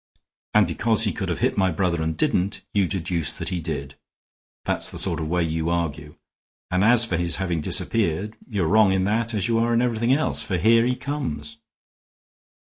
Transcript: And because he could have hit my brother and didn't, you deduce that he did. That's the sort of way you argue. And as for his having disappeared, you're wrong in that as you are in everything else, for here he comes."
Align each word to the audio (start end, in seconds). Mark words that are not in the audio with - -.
And 0.55 0.65
because 0.65 1.03
he 1.03 1.13
could 1.13 1.29
have 1.29 1.41
hit 1.41 1.59
my 1.59 1.69
brother 1.69 2.01
and 2.01 2.17
didn't, 2.17 2.65
you 2.73 2.87
deduce 2.87 3.35
that 3.35 3.49
he 3.49 3.61
did. 3.61 3.93
That's 4.65 4.89
the 4.89 4.97
sort 4.97 5.19
of 5.19 5.27
way 5.29 5.43
you 5.43 5.69
argue. 5.69 6.15
And 6.71 6.83
as 6.83 7.05
for 7.05 7.17
his 7.17 7.35
having 7.35 7.61
disappeared, 7.61 8.35
you're 8.49 8.67
wrong 8.67 8.91
in 8.93 9.03
that 9.03 9.35
as 9.35 9.47
you 9.47 9.59
are 9.59 9.75
in 9.75 9.79
everything 9.83 10.11
else, 10.11 10.41
for 10.41 10.57
here 10.57 10.87
he 10.87 10.95
comes." 10.95 11.57